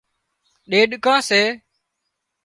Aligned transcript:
ڏيڏڪان 0.69 1.17
سي 1.29 1.41